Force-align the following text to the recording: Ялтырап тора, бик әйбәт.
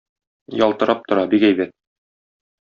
Ялтырап 0.61 1.03
тора, 1.11 1.27
бик 1.35 1.47
әйбәт. 1.51 1.75